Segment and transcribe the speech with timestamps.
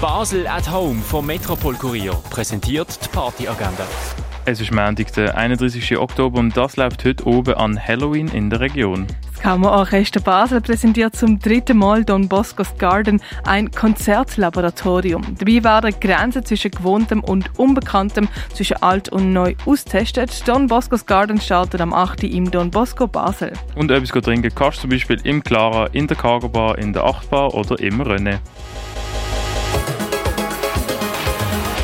[0.00, 3.86] Basel at Home vom Metropol Kurier präsentiert die Partyagenda.
[4.44, 5.96] Es ist Montag, der 31.
[5.96, 9.06] Oktober und das läuft heute oben an Halloween in der Region.
[9.32, 15.22] Das Kammerorchester Basel präsentiert zum dritten Mal Don Bosco's Garden ein Konzertlaboratorium.
[15.38, 20.46] Dabei werden Grenzen zwischen Gewohntem und Unbekanntem, zwischen alt und neu austestet.
[20.46, 22.24] Don Bosco's Garden startet am 8.
[22.24, 23.54] im Don Bosco Basel.
[23.74, 27.04] Und etwas trinken kannst du zum Beispiel im Clara, in der Cargo Bar, in der
[27.04, 28.40] Achtbar oder im René.